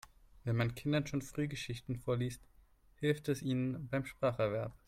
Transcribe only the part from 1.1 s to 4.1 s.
früh Geschichten vorliest, hilft es ihnen beim